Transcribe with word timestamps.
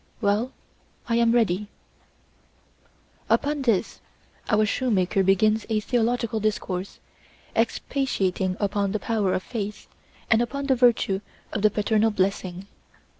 "Well, 0.19 0.51
I 1.07 1.17
am 1.17 1.31
ready." 1.31 1.67
Upon 3.29 3.61
this 3.61 3.99
our 4.49 4.65
shoemaker 4.65 5.21
begins 5.21 5.67
a 5.69 5.79
theological 5.79 6.39
discourse, 6.39 6.97
expatiating 7.55 8.57
upon 8.59 8.93
the 8.93 8.99
power 8.99 9.35
of 9.35 9.43
faith 9.43 9.87
and 10.31 10.41
upon 10.41 10.65
the 10.65 10.75
virtue 10.75 11.21
of 11.53 11.61
the 11.61 11.69
paternal 11.69 12.09
blessing. 12.09 12.65